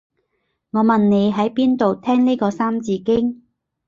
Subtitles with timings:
[0.71, 3.43] 我問你喺邊度聽呢個三字經